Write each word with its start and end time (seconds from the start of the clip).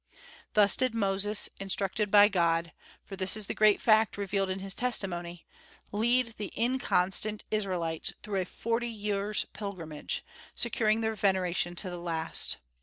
Thus 0.55 0.75
did 0.75 0.95
Moses, 0.95 1.47
instructed 1.59 2.09
by 2.09 2.27
God, 2.27 2.71
for 3.05 3.15
this 3.15 3.37
is 3.37 3.45
the 3.45 3.53
great 3.53 3.79
fact 3.79 4.17
revealed 4.17 4.49
in 4.49 4.57
his 4.57 4.73
testimony, 4.73 5.45
lead 5.91 6.33
the 6.39 6.51
inconstant 6.57 7.43
Israelites 7.51 8.11
through 8.23 8.41
a 8.41 8.45
forty 8.45 8.89
years' 8.89 9.45
pilgrimage, 9.53 10.25
securing 10.55 11.01
their 11.01 11.13
veneration 11.13 11.75
to 11.75 11.91
the 11.91 11.99
last. 12.01 12.57